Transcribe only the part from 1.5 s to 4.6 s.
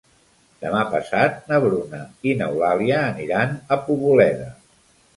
na Bruna i n'Eulàlia aniran a Poboleda.